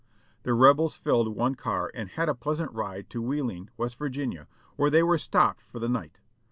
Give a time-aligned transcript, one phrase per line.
[0.41, 4.89] The Rebels filled one car and had a pleasant ride to Wheeling, \\'est Virginia, where
[4.89, 6.19] they were stopped for the night.